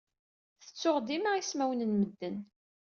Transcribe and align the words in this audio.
Tettuɣ 0.63 0.97
dima 1.07 1.31
ismawen 1.37 1.85
n 1.85 1.91
medden. 1.99 2.37